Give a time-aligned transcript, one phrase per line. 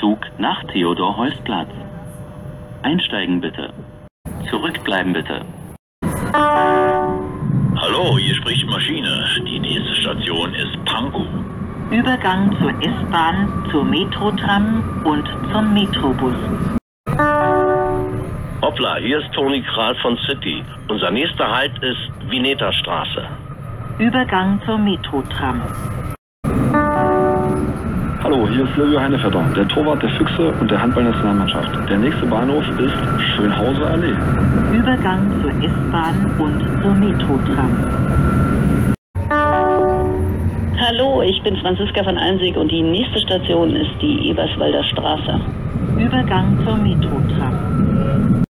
[0.00, 1.68] Zug nach Theodor-Heuss-Platz.
[2.82, 3.72] Einsteigen bitte.
[4.50, 5.42] Zurückbleiben bitte.
[6.32, 9.24] Hallo, hier spricht Maschine.
[9.46, 11.26] Die nächste Station ist Pankow.
[11.90, 16.36] Übergang zur S-Bahn, zur Metrotram und zum Metrobus.
[18.62, 20.62] Hoppla, hier ist Toni Kral von City.
[20.88, 23.26] Unser nächster Halt ist Vineta Straße.
[23.98, 25.62] Übergang zur Metrotram.
[28.30, 31.88] Hallo, hier ist Silvio Heinevetter, der Torwart der Füchse und der Handballnationalmannschaft.
[31.88, 32.92] Der nächste Bahnhof ist
[33.34, 34.12] Schönhauser Allee.
[34.70, 37.72] Übergang zur S-Bahn und zur Metrotram.
[40.78, 45.40] Hallo, ich bin Franziska von Einsig und die nächste Station ist die Eberswalder Straße.
[45.96, 48.44] Übergang zur Metrotram.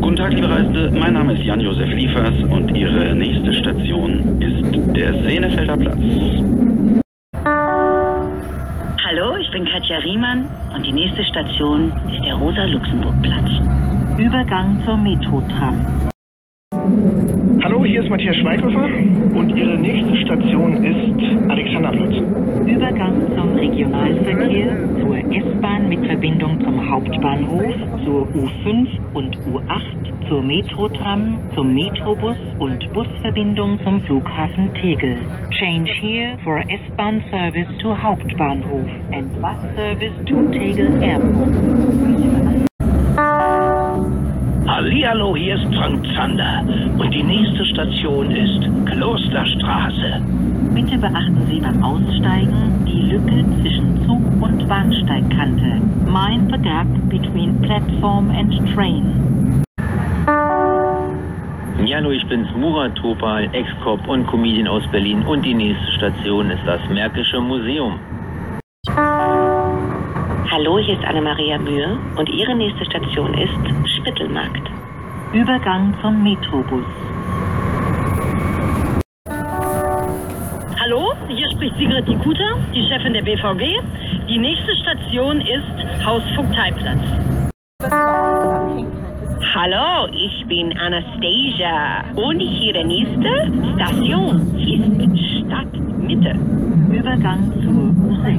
[0.00, 0.92] Guten Tag, liebe Reisende.
[1.00, 7.01] Mein Name ist Jan-Josef Liefers und Ihre nächste Station ist der Sehnefelder Platz.
[9.92, 13.50] Katja Riemann und die nächste Station ist der Rosa-Luxemburg-Platz.
[14.18, 16.10] Übergang zur Metrotram.
[17.62, 18.88] Hallo, hier ist Matthias Schweighöfer
[19.38, 22.16] und Ihre nächste Station ist Alexanderplatz.
[22.66, 27.72] Übergang zum Regionalverkehr, zur S-Bahn mit Verbindung zum Hauptbahnhof,
[28.04, 35.18] zur U5 und U8, zur Metrotram, zum Metrobus und Busverbindung zum Flughafen Tegel.
[35.50, 41.81] Change here for S-Bahn service to Hauptbahnhof and bus service to Tegel Airport.
[45.82, 46.62] Frank Zander.
[46.96, 50.22] Und die nächste Station ist Klosterstraße.
[50.72, 55.82] Bitte beachten Sie beim Aussteigen die Lücke zwischen Zug und Bahnsteigkante.
[56.06, 59.64] Mind the gap between platform and train.
[61.84, 65.22] Ja, hallo, ich bin's, Murat Topal, Ex-Cop und Comedian aus Berlin.
[65.26, 67.98] Und die nächste Station ist das Märkische Museum.
[70.48, 74.70] Hallo, hier ist Anna-Maria Mühe und Ihre nächste Station ist Spittelmarkt.
[75.32, 76.84] Übergang zum Metrobus.
[80.78, 83.80] Hallo, hier spricht Sigrid Dikuta, die Chefin der BVG.
[84.28, 87.00] Die nächste Station ist Haus Vogteiplatz.
[89.54, 96.38] Hallo, ich bin Anastasia und Ihre nächste Station ist Stadtmitte.
[96.92, 97.72] Übergang zur
[98.04, 98.38] U6.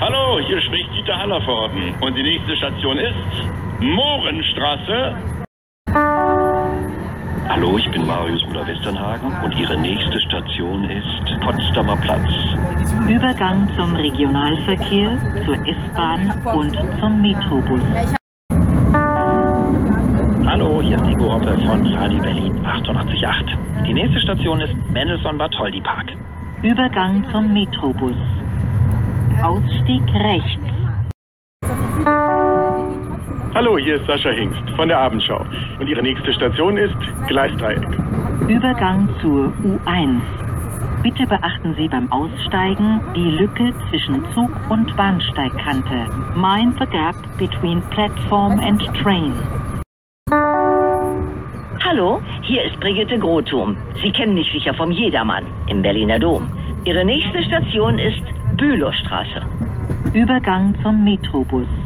[0.00, 5.16] Hallo, hier spricht Dieter Hallervorden und die nächste Station ist Mohrenstraße.
[7.48, 12.28] Hallo, ich bin Marius Müller-Westernhagen und Ihre nächste Station ist Potsdamer Platz.
[13.08, 17.82] Übergang zum Regionalverkehr, zur S-Bahn und zum Metrobus.
[20.46, 23.58] Hallo, hier ist Nico Hoppe von Sali Berlin 888.
[23.86, 26.12] Die nächste Station ist Mendelssohn Bartholdy Park.
[26.62, 28.16] Übergang zum Metrobus.
[29.42, 32.35] Ausstieg rechts.
[33.56, 35.42] Hallo, hier ist Sascha Hingst von der Abendschau
[35.80, 36.94] und Ihre nächste Station ist
[37.26, 37.88] Gleisdreieck.
[38.48, 40.20] Übergang zur U1.
[41.02, 46.06] Bitte beachten Sie beim Aussteigen die Lücke zwischen Zug und Bahnsteigkante.
[46.36, 49.32] Mind the gap between platform and train.
[51.82, 53.74] Hallo, hier ist Brigitte Grothum.
[54.02, 56.46] Sie kennen mich sicher vom Jedermann im Berliner Dom.
[56.84, 58.22] Ihre nächste Station ist
[58.58, 59.40] Bülowstraße.
[60.12, 61.85] Übergang zum Metrobus.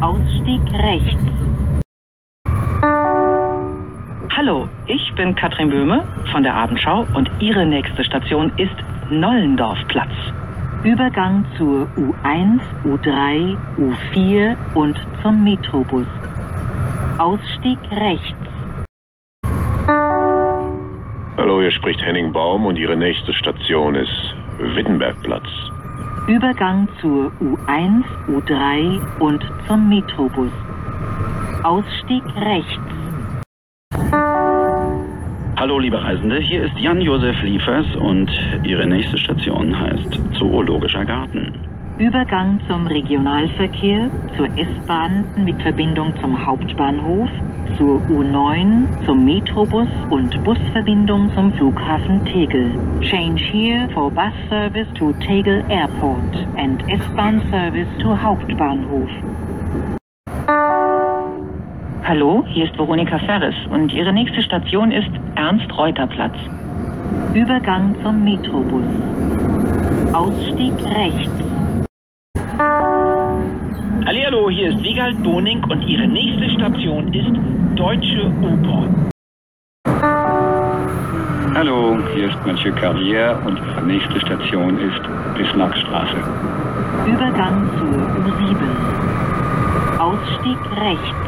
[0.00, 1.16] Ausstieg rechts.
[4.36, 8.74] Hallo, ich bin Katrin Böhme von der Abendschau und Ihre nächste Station ist
[9.10, 10.12] Nollendorfplatz.
[10.82, 16.06] Übergang zur U1, U3, U4 und zum Metrobus.
[17.18, 18.34] Ausstieg rechts.
[21.36, 25.48] Hallo, hier spricht Henning Baum und Ihre nächste Station ist Wittenbergplatz.
[26.26, 30.50] Übergang zur U1, U3 und zum Metrobus.
[31.62, 32.80] Ausstieg rechts.
[35.56, 38.30] Hallo, liebe Reisende, hier ist Jan-Josef Liefers und
[38.64, 41.73] Ihre nächste Station heißt Zoologischer Garten.
[41.98, 47.28] Übergang zum Regionalverkehr, zur S-Bahn mit Verbindung zum Hauptbahnhof,
[47.78, 52.72] zur U9, zum Metrobus und Busverbindung zum Flughafen Tegel.
[53.00, 59.08] Change here for bus service to Tegel Airport and S-Bahn service to Hauptbahnhof.
[62.02, 66.34] Hallo, hier ist Veronika Ferres und Ihre nächste Station ist Ernst-Reuter-Platz.
[67.34, 68.84] Übergang zum Metrobus.
[70.12, 71.53] Ausstieg rechts.
[74.24, 77.30] Hallihallo, hier ist Wiegald Boning und Ihre nächste Station ist
[77.76, 78.88] Deutsche Oper.
[81.54, 85.02] Hallo, hier ist Mathieu Carrière und Ihre nächste Station ist
[85.36, 86.16] Bismarckstraße.
[87.06, 88.56] Übergang zur U7.
[89.98, 91.18] Ausstieg rechts.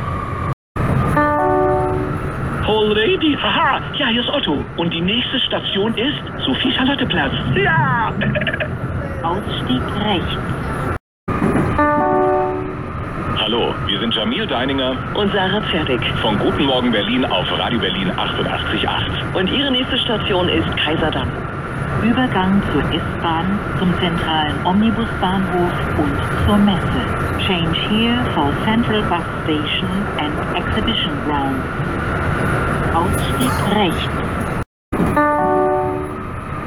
[2.67, 3.37] Already?
[3.37, 4.65] Haha, ja, hier ist Otto.
[4.79, 7.35] Und die nächste Station ist Sophie-Charlotte-Platz.
[7.57, 8.15] Ja!
[9.23, 10.96] Ausstieg rechts.
[13.47, 16.01] Hallo, wir sind Jamil Deininger Und Sarah Fertig.
[16.21, 19.39] von Guten Morgen Berlin auf Radio Berlin 88.8.
[19.39, 21.29] Und Ihre nächste Station ist Kaiserdamm.
[22.03, 27.47] Übergang zur S-Bahn, zum zentralen Omnibusbahnhof und zur Messe.
[27.47, 31.63] Change here for Central Bus Station and Exhibition Ground.
[32.97, 34.27] Ausstieg rechts.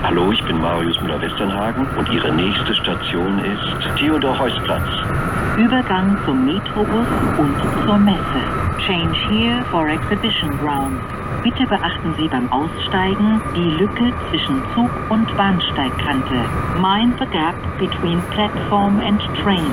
[0.02, 5.29] Hallo, ich bin Marius Müller-Westernhagen und Ihre nächste Station ist Theodor-Heuss-Platz.
[5.60, 7.08] Übergang zum Metrobus
[7.38, 8.42] und zur Messe.
[8.88, 11.02] Change here for Exhibition Ground.
[11.44, 16.46] Bitte beachten Sie beim Aussteigen die Lücke zwischen Zug- und Bahnsteigkante.
[16.80, 19.70] Mind the gap between platform and train.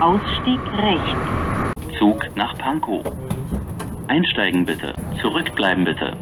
[0.00, 1.98] Ausstieg rechts.
[1.98, 3.02] Zug nach Pankow.
[4.06, 4.94] Einsteigen bitte.
[5.20, 6.16] Zurückbleiben bitte.